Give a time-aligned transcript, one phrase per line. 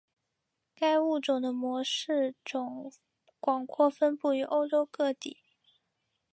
[0.73, 2.91] 该物种的模式种
[3.39, 5.37] 广泛分布于欧洲各地。